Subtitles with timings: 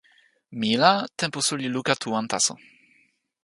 [0.59, 2.53] mi la tenpo suli luka tu wan taso.